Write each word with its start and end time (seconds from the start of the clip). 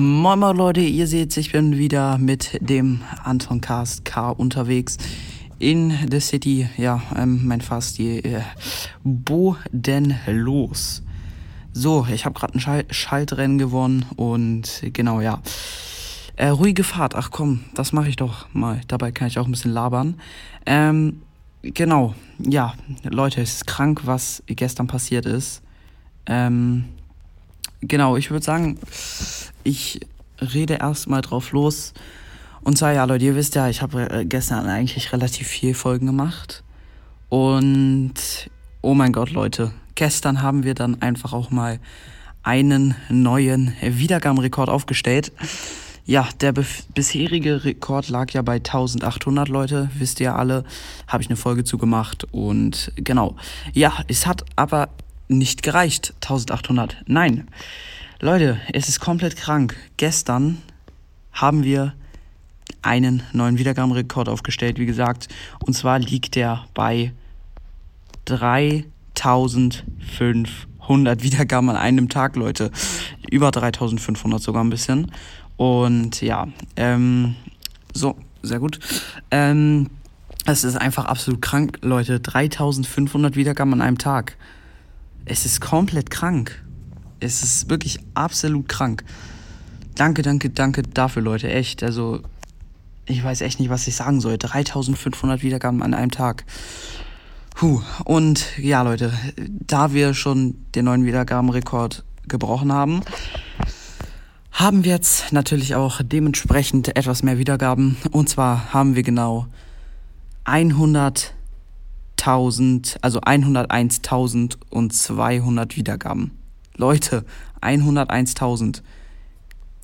Moin 0.00 0.38
moin 0.38 0.56
Leute, 0.56 0.80
ihr 0.80 1.08
seht, 1.08 1.36
ich 1.36 1.50
bin 1.50 1.76
wieder 1.76 2.18
mit 2.18 2.56
dem 2.60 3.00
Anton 3.24 3.60
Cast 3.60 4.04
Car 4.04 4.38
unterwegs 4.38 4.96
in 5.58 5.92
the 6.08 6.20
City. 6.20 6.68
Ja, 6.76 7.02
ähm, 7.16 7.44
mein 7.48 7.60
Fast 7.60 7.98
die 7.98 8.22
äh, 8.22 8.42
bodenlos. 9.02 11.02
So, 11.72 12.06
ich 12.12 12.26
habe 12.26 12.38
gerade 12.38 12.56
ein 12.56 12.60
Schal 12.60 12.84
Schaltrennen 12.88 13.58
gewonnen 13.58 14.06
und 14.14 14.84
genau, 14.92 15.20
ja. 15.20 15.42
Äh, 16.36 16.50
ruhige 16.50 16.84
Fahrt, 16.84 17.16
ach 17.16 17.32
komm, 17.32 17.64
das 17.74 17.92
mache 17.92 18.08
ich 18.08 18.14
doch 18.14 18.46
mal. 18.54 18.80
Dabei 18.86 19.10
kann 19.10 19.26
ich 19.26 19.40
auch 19.40 19.46
ein 19.46 19.50
bisschen 19.50 19.72
labern. 19.72 20.14
Ähm, 20.64 21.22
genau, 21.62 22.14
ja, 22.38 22.74
Leute, 23.02 23.40
es 23.40 23.54
ist 23.54 23.66
krank, 23.66 24.02
was 24.04 24.44
gestern 24.46 24.86
passiert 24.86 25.26
ist. 25.26 25.60
Ähm, 26.26 26.84
genau, 27.80 28.16
ich 28.16 28.30
würde 28.30 28.44
sagen, 28.44 28.78
ich 29.68 30.00
rede 30.40 30.74
erstmal 30.74 31.20
drauf 31.20 31.52
los. 31.52 31.92
Und 32.62 32.78
zwar, 32.78 32.92
ja, 32.92 33.04
Leute, 33.04 33.26
ihr 33.26 33.36
wisst 33.36 33.54
ja, 33.54 33.68
ich 33.68 33.82
habe 33.82 34.10
äh, 34.10 34.24
gestern 34.24 34.66
eigentlich 34.66 35.12
relativ 35.12 35.46
viel 35.46 35.74
Folgen 35.74 36.06
gemacht. 36.06 36.64
Und 37.28 38.14
oh 38.80 38.94
mein 38.94 39.12
Gott, 39.12 39.30
Leute, 39.30 39.72
gestern 39.94 40.42
haben 40.42 40.64
wir 40.64 40.74
dann 40.74 41.02
einfach 41.02 41.32
auch 41.32 41.50
mal 41.50 41.78
einen 42.42 42.94
neuen 43.10 43.74
Wiedergabenrekord 43.82 44.70
aufgestellt. 44.70 45.32
Ja, 46.06 46.26
der 46.40 46.54
bisherige 46.94 47.64
Rekord 47.64 48.08
lag 48.08 48.30
ja 48.30 48.40
bei 48.40 48.54
1800 48.54 49.48
Leute, 49.48 49.90
wisst 49.98 50.20
ihr 50.20 50.34
alle, 50.34 50.64
habe 51.06 51.22
ich 51.22 51.28
eine 51.28 51.36
Folge 51.36 51.64
zu 51.64 51.76
gemacht 51.76 52.26
und 52.32 52.92
genau. 52.96 53.36
Ja, 53.74 53.92
es 54.08 54.26
hat 54.26 54.46
aber 54.56 54.88
nicht 55.28 55.62
gereicht, 55.62 56.14
1800. 56.22 56.96
Nein. 57.06 57.48
Leute, 58.20 58.60
es 58.72 58.88
ist 58.88 58.98
komplett 58.98 59.36
krank. 59.36 59.76
Gestern 59.96 60.60
haben 61.30 61.62
wir 61.62 61.94
einen 62.82 63.22
neuen 63.32 63.58
Wiedergabenrekord 63.58 64.28
aufgestellt, 64.28 64.80
wie 64.80 64.86
gesagt, 64.86 65.28
und 65.64 65.74
zwar 65.74 66.00
liegt 66.00 66.34
der 66.34 66.64
bei 66.74 67.12
3500 68.24 71.22
Wiedergaben 71.22 71.70
an 71.70 71.76
einem 71.76 72.08
Tag, 72.08 72.34
Leute. 72.34 72.72
Über 73.30 73.52
3500 73.52 74.42
sogar 74.42 74.64
ein 74.64 74.70
bisschen. 74.70 75.12
Und 75.56 76.20
ja, 76.20 76.48
ähm, 76.74 77.36
so, 77.94 78.16
sehr 78.42 78.58
gut. 78.58 78.80
Ähm, 79.30 79.90
es 80.44 80.64
ist 80.64 80.74
einfach 80.74 81.04
absolut 81.04 81.40
krank, 81.40 81.78
Leute. 81.82 82.18
3500 82.18 83.36
Wiedergaben 83.36 83.74
an 83.74 83.80
einem 83.80 83.98
Tag. 83.98 84.36
Es 85.24 85.46
ist 85.46 85.60
komplett 85.60 86.10
krank. 86.10 86.64
Es 87.20 87.42
ist 87.42 87.68
wirklich 87.68 87.98
absolut 88.14 88.68
krank. 88.68 89.04
Danke, 89.94 90.22
danke, 90.22 90.50
danke 90.50 90.82
dafür, 90.82 91.22
Leute. 91.22 91.50
Echt. 91.50 91.82
Also, 91.82 92.20
ich 93.06 93.24
weiß 93.24 93.40
echt 93.40 93.58
nicht, 93.58 93.70
was 93.70 93.88
ich 93.88 93.96
sagen 93.96 94.20
soll. 94.20 94.38
3500 94.38 95.42
Wiedergaben 95.42 95.82
an 95.82 95.94
einem 95.94 96.10
Tag. 96.10 96.44
Puh. 97.54 97.80
Und 98.04 98.58
ja, 98.58 98.82
Leute, 98.82 99.12
da 99.36 99.92
wir 99.92 100.14
schon 100.14 100.54
den 100.76 100.84
neuen 100.84 101.04
Wiedergabenrekord 101.04 102.04
gebrochen 102.28 102.72
haben, 102.72 103.02
haben 104.52 104.84
wir 104.84 104.92
jetzt 104.92 105.32
natürlich 105.32 105.74
auch 105.74 106.00
dementsprechend 106.02 106.96
etwas 106.96 107.24
mehr 107.24 107.38
Wiedergaben. 107.38 107.96
Und 108.12 108.28
zwar 108.28 108.72
haben 108.72 108.94
wir 108.94 109.02
genau 109.02 109.48
100.000, 110.44 112.98
also 113.00 113.20
101.200 113.20 115.76
Wiedergaben. 115.76 116.37
Leute, 116.78 117.24
101.000 117.60 118.82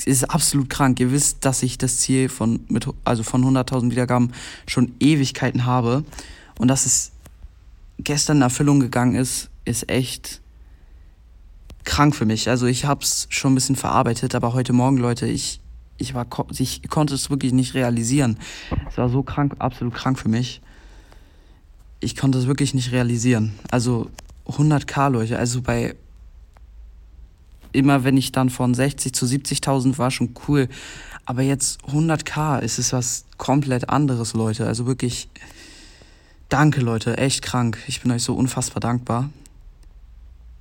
ist 0.06 0.30
absolut 0.30 0.70
krank. 0.70 0.98
Ihr 1.00 1.10
wisst, 1.12 1.44
dass 1.44 1.62
ich 1.62 1.76
das 1.76 1.98
Ziel 1.98 2.28
von, 2.28 2.60
also 3.04 3.22
von 3.22 3.44
100.000 3.44 3.90
Wiedergaben 3.90 4.32
schon 4.66 4.92
Ewigkeiten 5.00 5.66
habe. 5.66 6.04
Und 6.58 6.68
dass 6.68 6.86
es 6.86 7.12
gestern 7.98 8.38
in 8.38 8.42
Erfüllung 8.42 8.80
gegangen 8.80 9.16
ist, 9.16 9.50
ist 9.64 9.88
echt 9.90 10.40
krank 11.84 12.14
für 12.14 12.26
mich. 12.26 12.48
Also 12.48 12.66
ich 12.66 12.84
habe 12.84 13.02
es 13.02 13.26
schon 13.28 13.52
ein 13.52 13.54
bisschen 13.56 13.76
verarbeitet, 13.76 14.34
aber 14.34 14.54
heute 14.54 14.72
Morgen, 14.72 14.96
Leute, 14.96 15.26
ich, 15.26 15.60
ich, 15.98 16.14
war, 16.14 16.26
ich 16.56 16.88
konnte 16.88 17.14
es 17.14 17.28
wirklich 17.28 17.52
nicht 17.52 17.74
realisieren. 17.74 18.38
Es 18.88 18.98
war 18.98 19.08
so 19.08 19.22
krank, 19.22 19.56
absolut 19.58 19.94
krank 19.94 20.18
für 20.18 20.28
mich. 20.28 20.60
Ich 22.00 22.16
konnte 22.16 22.38
es 22.38 22.46
wirklich 22.46 22.72
nicht 22.74 22.92
realisieren. 22.92 23.54
Also 23.70 24.10
100k, 24.46 25.10
Leute, 25.10 25.38
also 25.38 25.62
bei 25.62 25.96
immer 27.74 28.04
wenn 28.04 28.16
ich 28.16 28.32
dann 28.32 28.50
von 28.50 28.74
60 28.74 29.12
zu 29.12 29.26
70.000 29.26 29.98
war, 29.98 30.10
schon 30.10 30.34
cool. 30.48 30.68
Aber 31.26 31.42
jetzt 31.42 31.80
100k 31.84 32.60
ist 32.60 32.78
es 32.78 32.92
was 32.92 33.24
komplett 33.38 33.88
anderes, 33.88 34.34
Leute. 34.34 34.66
Also 34.66 34.86
wirklich, 34.86 35.28
danke, 36.48 36.80
Leute, 36.80 37.18
echt 37.18 37.42
krank. 37.42 37.78
Ich 37.86 38.02
bin 38.02 38.12
euch 38.12 38.22
so 38.22 38.34
unfassbar 38.34 38.80
dankbar. 38.80 39.30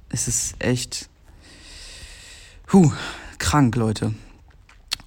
Es 0.10 0.28
ist 0.28 0.56
echt 0.60 1.10
Puh, 2.74 2.92
krank, 3.38 3.76
Leute. 3.76 4.16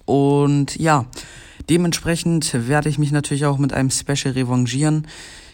Und 0.05 0.77
ja, 0.77 1.05
dementsprechend 1.69 2.53
werde 2.53 2.87
ich 2.87 2.97
mich 2.97 3.11
natürlich 3.11 3.43
auch 3.43 3.57
mit 3.57 3.73
einem 3.73 3.91
Special 3.91 4.33
revanchieren. 4.33 5.05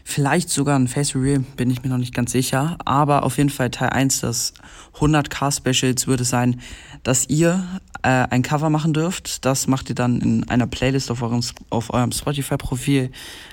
Vielleicht 0.03 0.49
sogar 0.49 0.77
ein 0.77 0.87
Face 0.87 1.15
Reveal, 1.15 1.39
bin 1.55 1.69
ich 1.69 1.81
mir 1.81 1.89
noch 1.89 1.97
nicht 1.97 2.13
ganz 2.13 2.31
sicher. 2.31 2.77
Aber 2.83 3.23
auf 3.23 3.37
jeden 3.37 3.49
Fall 3.49 3.71
Teil 3.71 3.89
1 3.89 4.21
des 4.21 4.53
100k 4.99 5.55
Specials 5.55 6.07
würde 6.07 6.23
sein, 6.23 6.59
dass 7.03 7.29
ihr 7.29 7.63
äh, 8.03 8.27
ein 8.29 8.41
Cover 8.41 8.69
machen 8.69 8.93
dürft. 8.93 9.45
Das 9.45 9.67
macht 9.67 9.89
ihr 9.89 9.95
dann 9.95 10.19
in 10.21 10.49
einer 10.49 10.67
Playlist 10.67 11.09
auf 11.09 11.21
eurem, 11.21 11.41
auf 11.69 11.93
eurem 11.93 12.11
Spotify-Profil 12.11 13.11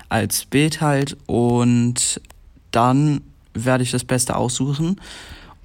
als 0.09 0.45
Bild 0.45 0.81
halt. 0.81 1.17
Und 1.27 2.21
dann 2.73 3.21
werde 3.55 3.85
ich 3.85 3.91
das 3.91 4.05
Beste 4.05 4.37
aussuchen 4.37 5.01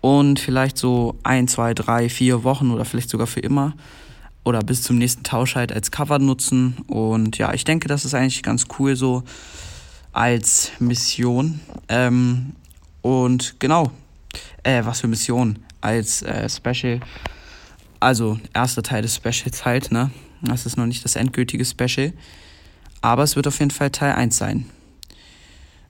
und 0.01 0.39
vielleicht 0.39 0.77
so 0.77 1.15
ein, 1.23 1.47
zwei, 1.47 1.73
drei, 1.73 2.09
vier 2.09 2.43
Wochen 2.43 2.71
oder 2.71 2.85
vielleicht 2.85 3.09
sogar 3.09 3.27
für 3.27 3.39
immer 3.39 3.73
oder 4.43 4.59
bis 4.59 4.83
zum 4.83 4.99
nächsten 4.99 5.23
Tausch 5.23 5.55
halt 5.55 5.71
als 5.71 5.89
Cover 5.89 6.19
nutzen. 6.19 6.77
Und 6.87 7.39
ja, 7.39 7.53
ich 7.53 7.63
denke, 7.63 7.87
das 7.87 8.05
ist 8.05 8.13
eigentlich 8.13 8.43
ganz 8.43 8.67
cool 8.77 8.95
so 8.95 9.23
als 10.15 10.71
Mission. 10.79 11.59
Ähm, 11.89 12.53
und 13.01 13.59
genau, 13.59 13.91
äh, 14.63 14.83
was 14.85 15.01
für 15.01 15.07
Mission? 15.07 15.59
Als 15.81 16.21
äh, 16.21 16.49
Special. 16.49 17.01
Also, 17.99 18.39
erster 18.53 18.81
Teil 18.81 19.01
des 19.01 19.15
Specials 19.15 19.65
halt, 19.65 19.91
ne? 19.91 20.09
Das 20.41 20.65
ist 20.65 20.77
noch 20.77 20.85
nicht 20.85 21.03
das 21.03 21.15
endgültige 21.15 21.65
Special. 21.65 22.13
Aber 23.01 23.23
es 23.23 23.35
wird 23.35 23.47
auf 23.47 23.59
jeden 23.59 23.71
Fall 23.71 23.89
Teil 23.91 24.13
1 24.13 24.37
sein. 24.37 24.65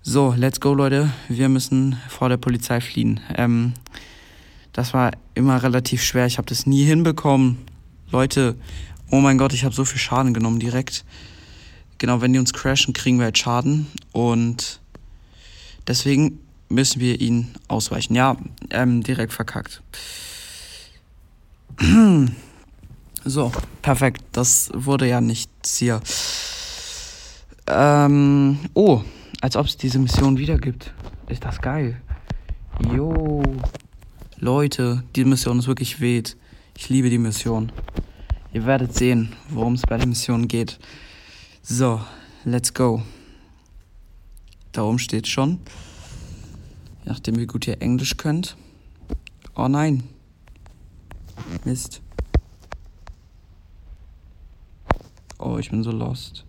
So, 0.02 0.34
let's 0.35 0.59
go, 0.59 0.74
Leute. 0.74 1.12
Wir 1.30 1.47
müssen 1.47 1.97
vor 2.09 2.30
der 2.30 2.38
Polizei 2.38 2.81
fliehen. 2.81 3.19
Ähm, 3.35 3.74
das 4.74 4.94
war 4.94 5.12
immer 5.35 5.62
relativ 5.62 6.03
schwer. 6.03 6.25
Ich 6.25 6.38
habe 6.38 6.47
das 6.47 6.66
nie 6.66 6.84
hinbekommen. 6.84 7.59
Leute, 8.12 8.56
oh 9.12 9.18
mein 9.18 9.38
Gott, 9.38 9.53
ich 9.53 9.64
habe 9.66 9.75
so 9.75 9.85
viel 9.85 10.00
Schaden 10.00 10.34
genommen 10.34 10.59
direkt. 10.59 11.06
Genau, 11.97 12.22
wenn 12.22 12.33
die 12.33 12.39
uns 12.39 12.53
crashen, 12.53 12.94
kriegen 12.94 13.17
wir 13.17 13.25
halt 13.25 13.38
Schaden. 13.38 13.88
Und 14.11 14.79
deswegen 15.88 16.39
müssen 16.69 17.00
wir 17.00 17.22
ihn 17.22 17.53
ausweichen. 17.67 18.16
Ja, 18.16 18.38
ähm, 18.69 19.03
direkt 19.03 19.33
verkackt. 19.33 19.81
So, 23.28 23.51
perfekt. 23.81 24.22
Das 24.34 24.69
wurde 24.72 25.07
ja 25.07 25.19
nichts 25.19 25.79
hier. 25.79 26.00
Ähm, 27.66 28.59
oh, 28.75 29.01
als 29.41 29.55
ob 29.55 29.66
es 29.66 29.78
diese 29.78 29.97
Mission 29.97 30.38
wieder 30.38 30.59
gibt. 30.59 30.94
Ist 31.28 31.44
das 31.44 31.59
geil. 31.59 32.00
Jo. 32.94 33.41
Leute, 34.38 35.03
die 35.16 35.25
Mission 35.25 35.57
ist 35.57 35.67
wirklich 35.67 36.00
weht. 36.00 36.38
Ich 36.78 36.89
liebe 36.89 37.09
die 37.09 37.17
Mission. 37.17 37.72
Ihr 38.53 38.67
werdet 38.67 38.93
sehen, 38.93 39.34
worum 39.49 39.73
es 39.73 39.81
bei 39.81 39.97
der 39.97 40.05
Mission 40.05 40.47
geht. 40.47 40.78
So, 41.67 42.00
let's 42.44 42.72
go. 42.76 43.02
Da 44.72 44.84
oben 44.84 45.00
steht 45.00 45.28
schon. 45.28 45.59
Nachdem, 47.06 47.38
wie 47.38 47.47
gut 47.47 47.66
ihr 47.66 47.82
Englisch 47.82 48.17
könnt. 48.17 48.56
Oh 49.56 49.67
nein. 49.67 50.03
Mist. 51.64 52.03
Oh, 55.40 55.58
ich 55.58 55.72
bin 55.72 55.82
so 55.82 55.90
lost. 55.90 56.46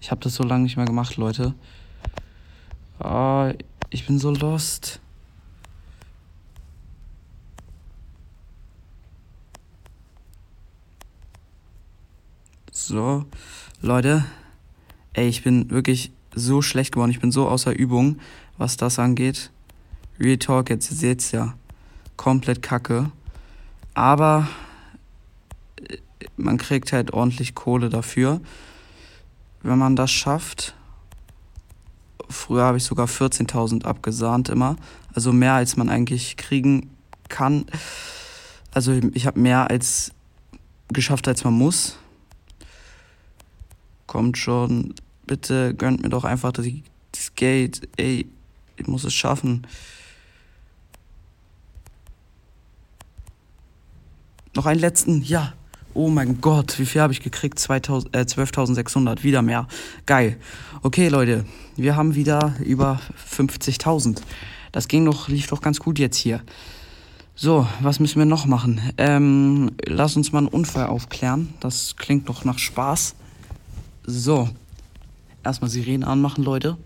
Ich 0.00 0.10
habe 0.10 0.22
das 0.22 0.34
so 0.36 0.44
lange 0.44 0.62
nicht 0.62 0.78
mehr 0.78 0.86
gemacht, 0.86 1.18
Leute. 1.18 1.54
Oh, 3.00 3.52
ich 3.90 4.06
bin 4.06 4.18
so 4.18 4.30
lost. 4.30 4.98
So, 12.78 13.24
Leute, 13.80 14.22
ey, 15.14 15.26
ich 15.28 15.42
bin 15.42 15.70
wirklich 15.70 16.12
so 16.34 16.60
schlecht 16.60 16.92
geworden. 16.92 17.10
Ich 17.10 17.20
bin 17.20 17.32
so 17.32 17.48
außer 17.48 17.74
Übung, 17.74 18.18
was 18.58 18.76
das 18.76 18.98
angeht. 18.98 19.50
Real 20.20 20.36
Talk, 20.36 20.68
jetzt 20.68 20.90
seht's 20.90 21.32
ja 21.32 21.54
komplett 22.18 22.60
kacke. 22.60 23.10
Aber 23.94 24.46
man 26.36 26.58
kriegt 26.58 26.92
halt 26.92 27.14
ordentlich 27.14 27.54
Kohle 27.54 27.88
dafür, 27.88 28.42
wenn 29.62 29.78
man 29.78 29.96
das 29.96 30.10
schafft. 30.10 30.74
Früher 32.28 32.64
habe 32.64 32.76
ich 32.76 32.84
sogar 32.84 33.06
14.000 33.06 33.86
abgesahnt 33.86 34.50
immer. 34.50 34.76
Also 35.14 35.32
mehr 35.32 35.54
als 35.54 35.78
man 35.78 35.88
eigentlich 35.88 36.36
kriegen 36.36 36.90
kann. 37.30 37.64
Also 38.70 38.92
ich 39.14 39.26
habe 39.26 39.40
mehr 39.40 39.70
als 39.70 40.12
geschafft, 40.88 41.26
als 41.26 41.42
man 41.42 41.54
muss. 41.54 41.98
Kommt 44.16 44.38
schon. 44.38 44.94
Bitte 45.26 45.74
gönnt 45.74 46.02
mir 46.02 46.08
doch 46.08 46.24
einfach 46.24 46.50
das, 46.50 46.64
das 47.12 47.34
Geld. 47.34 47.86
Ey, 47.98 48.26
ich 48.78 48.86
muss 48.86 49.04
es 49.04 49.12
schaffen. 49.12 49.66
Noch 54.54 54.64
einen 54.64 54.80
letzten. 54.80 55.20
Ja. 55.20 55.52
Oh 55.92 56.08
mein 56.08 56.40
Gott, 56.40 56.78
wie 56.78 56.86
viel 56.86 57.02
habe 57.02 57.12
ich 57.12 57.20
gekriegt? 57.20 57.58
äh, 57.58 57.74
12.600, 57.74 59.22
wieder 59.22 59.42
mehr. 59.42 59.68
Geil. 60.06 60.38
Okay, 60.82 61.08
Leute, 61.08 61.44
wir 61.76 61.94
haben 61.94 62.14
wieder 62.14 62.54
über 62.64 63.02
50.000. 63.30 64.22
Das 64.72 64.88
ging 64.88 65.04
doch, 65.04 65.28
lief 65.28 65.48
doch 65.48 65.60
ganz 65.60 65.78
gut 65.78 65.98
jetzt 65.98 66.16
hier. 66.16 66.40
So, 67.34 67.66
was 67.80 68.00
müssen 68.00 68.18
wir 68.18 68.24
noch 68.24 68.46
machen? 68.46 68.80
Ähm, 68.96 69.72
lass 69.84 70.16
uns 70.16 70.32
mal 70.32 70.38
einen 70.38 70.48
Unfall 70.48 70.86
aufklären. 70.86 71.52
Das 71.60 71.96
klingt 71.96 72.30
doch 72.30 72.46
nach 72.46 72.58
Spaß. 72.58 73.14
So, 74.08 74.48
erstmal 75.42 75.68
Sirenen 75.68 76.04
anmachen, 76.04 76.44
Leute. 76.44 76.76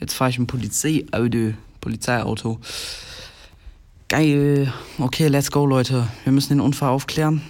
Jetzt 0.00 0.14
fahre 0.14 0.30
ich 0.30 0.38
ein 0.38 0.48
Polizeiauto. 0.48 1.54
Polizeiauto. 1.80 2.58
Geil. 4.08 4.72
Okay, 4.98 5.28
let's 5.28 5.52
go, 5.52 5.64
Leute. 5.64 6.08
Wir 6.24 6.32
müssen 6.32 6.54
den 6.54 6.60
Unfall 6.60 6.88
aufklären. 6.88 7.40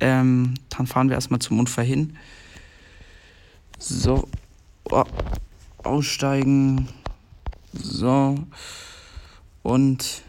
Ähm, 0.00 0.54
dann 0.68 0.86
fahren 0.86 1.08
wir 1.08 1.14
erstmal 1.14 1.40
zum 1.40 1.58
Unfall 1.58 1.86
hin. 1.86 2.18
So. 3.78 4.28
Oh. 4.90 5.04
Aussteigen. 5.82 6.86
So. 7.72 8.38
Und 9.62 10.22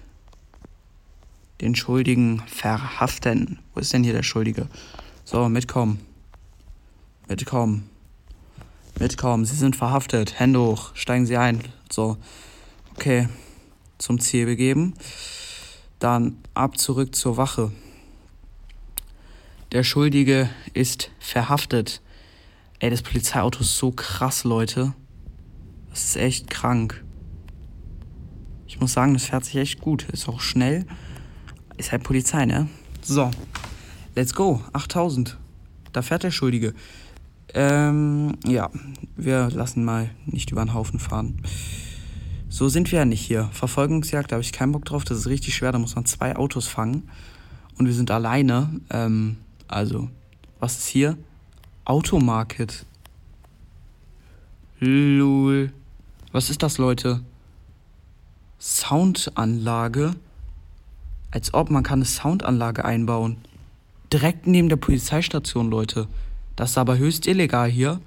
den 1.60 1.76
Schuldigen 1.76 2.44
verhaften. 2.48 3.60
Wo 3.74 3.82
ist 3.82 3.92
denn 3.92 4.06
hier 4.06 4.14
der 4.14 4.24
Schuldige? 4.24 4.70
So, 5.26 5.50
mitkommen. 5.50 6.00
Mitkommen. 7.30 7.88
Mitkommen. 9.00 9.46
Sie 9.46 9.56
sind 9.56 9.76
verhaftet. 9.76 10.40
Hände 10.40 10.60
hoch. 10.60 10.96
Steigen 10.96 11.28
Sie 11.28 11.38
ein. 11.38 11.62
So. 11.92 12.18
Okay. 12.96 13.30
Zum 14.00 14.20
Ziel 14.20 14.48
begeben. 14.48 14.96
Dann 16.00 16.38
ab 16.56 16.80
zurück 16.80 17.14
zur 17.14 17.38
Wache. 17.38 17.72
Der 19.72 19.84
Schuldige 19.84 20.50
ist 20.74 21.12
verhaftet. 21.20 22.02
Ey, 22.80 22.90
das 22.90 23.04
Polizeiauto 23.04 23.60
ist 23.60 23.78
so 23.78 23.92
krass, 23.92 24.44
Leute. 24.44 24.94
Das 25.92 26.06
ist 26.06 26.16
echt 26.16 26.50
krank. 26.50 27.04
Ich 28.66 28.80
muss 28.80 28.94
sagen, 28.94 29.14
das 29.14 29.26
fährt 29.26 29.46
sich 29.46 29.58
echt 29.58 29.82
gut. 29.82 30.10
Ist 30.10 30.28
auch 30.28 30.42
schnell. 30.42 30.88
Ist 31.78 31.92
halt 31.92 32.02
Polizei, 32.02 32.46
ne? 32.46 32.68
So. 33.04 33.30
Let's 34.16 34.34
go. 34.34 34.64
8000. 34.74 35.38
Da 35.94 36.02
fährt 36.02 36.24
der 36.24 36.32
Schuldige. 36.32 36.74
Ähm, 37.54 38.36
ja. 38.46 38.70
Wir 39.16 39.50
lassen 39.50 39.84
mal 39.84 40.10
nicht 40.26 40.52
über 40.52 40.64
den 40.64 40.74
Haufen 40.74 41.00
fahren. 41.00 41.42
So 42.48 42.68
sind 42.68 42.92
wir 42.92 43.00
ja 43.00 43.06
nicht 43.06 43.22
hier. 43.22 43.50
Verfolgungsjagd, 43.52 44.32
da 44.32 44.36
habe 44.36 44.44
ich 44.44 44.54
keinen 44.54 44.72
Bock 44.72 44.86
drauf. 44.86 45.04
Das 45.04 45.18
ist 45.18 45.28
richtig 45.28 45.56
schwer. 45.56 45.72
Da 45.72 45.80
muss 45.80 45.96
man 45.96 46.06
zwei 46.06 46.36
Autos 46.36 46.68
fangen. 46.68 47.10
Und 47.78 47.86
wir 47.86 47.94
sind 47.94 48.12
alleine. 48.12 48.70
Ähm, 48.90 49.38
also, 49.68 50.10
was 50.60 50.78
ist 50.80 50.88
hier? 50.88 51.18
Automarket. 51.86 52.86
Lul. 54.80 55.72
Was 56.32 56.50
ist 56.50 56.64
das, 56.64 56.78
Leute? 56.78 57.22
Soundanlage? 58.60 60.16
Als 61.32 61.54
ob 61.54 61.70
man 61.70 61.84
kann 61.84 62.00
eine 62.00 62.06
Soundanlage 62.06 62.84
einbauen. 62.86 63.38
Direkt 64.12 64.48
neben 64.48 64.70
der 64.70 64.76
Polizeistation, 64.78 65.70
Leute. 65.70 66.08
Das 66.60 66.72
ist 66.72 66.78
aber 66.78 66.98
höchst 66.98 67.26
illegal 67.26 67.70
hier. 67.70 68.02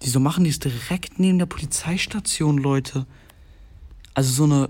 Wieso 0.00 0.20
machen 0.20 0.44
die 0.44 0.50
es 0.50 0.58
direkt 0.58 1.18
neben 1.18 1.38
der 1.38 1.46
Polizeistation, 1.46 2.58
Leute? 2.58 3.06
Also 4.14 4.32
so 4.32 4.44
eine 4.44 4.68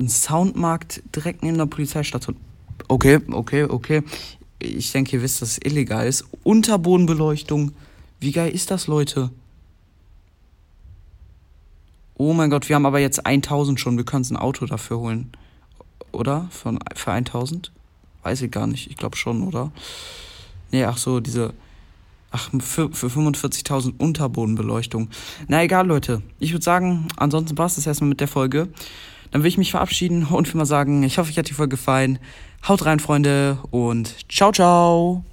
ein 0.00 0.08
Soundmarkt 0.08 1.02
direkt 1.14 1.42
neben 1.42 1.58
der 1.58 1.66
Polizeistation. 1.66 2.36
Okay, 2.88 3.18
okay, 3.32 3.64
okay 3.64 4.02
ich 4.58 4.92
denke, 4.92 5.16
ihr 5.16 5.22
wisst, 5.22 5.42
dass 5.42 5.52
es 5.52 5.58
illegal 5.58 6.06
ist. 6.06 6.24
Unterbodenbeleuchtung. 6.42 7.72
Wie 8.20 8.32
geil 8.32 8.50
ist 8.52 8.70
das, 8.70 8.86
Leute? 8.86 9.30
Oh 12.14 12.32
mein 12.32 12.50
Gott, 12.50 12.68
wir 12.68 12.74
haben 12.74 12.86
aber 12.86 12.98
jetzt 12.98 13.24
1000 13.24 13.78
schon. 13.78 13.96
Wir 13.96 14.04
können 14.04 14.22
uns 14.22 14.30
ein 14.30 14.36
Auto 14.36 14.66
dafür 14.66 14.98
holen. 14.98 15.30
Oder? 16.10 16.48
Von, 16.50 16.80
für 16.94 17.12
1000? 17.12 17.70
Weiß 18.24 18.42
ich 18.42 18.50
gar 18.50 18.66
nicht. 18.66 18.90
Ich 18.90 18.96
glaube 18.96 19.16
schon, 19.16 19.44
oder? 19.44 19.70
Nee, 20.72 20.84
ach 20.84 20.98
so, 20.98 21.20
diese. 21.20 21.54
Ach, 22.30 22.50
für, 22.60 22.90
für 22.92 23.06
45.000 23.06 23.94
Unterbodenbeleuchtung. 23.98 25.08
Na 25.46 25.62
egal, 25.62 25.86
Leute. 25.86 26.22
Ich 26.38 26.52
würde 26.52 26.64
sagen, 26.64 27.08
ansonsten 27.16 27.54
passt 27.54 27.78
es 27.78 27.86
erstmal 27.86 28.10
mit 28.10 28.20
der 28.20 28.28
Folge. 28.28 28.68
Dann 29.30 29.42
will 29.42 29.48
ich 29.48 29.58
mich 29.58 29.70
verabschieden 29.70 30.24
und 30.24 30.46
will 30.48 30.58
mal 30.58 30.66
sagen, 30.66 31.02
ich 31.02 31.18
hoffe, 31.18 31.30
euch 31.30 31.38
hat 31.38 31.48
die 31.48 31.54
Folge 31.54 31.76
gefallen. 31.76 32.18
Haut 32.66 32.84
rein, 32.84 33.00
Freunde, 33.00 33.58
und 33.70 34.30
ciao, 34.30 34.52
ciao. 34.52 35.24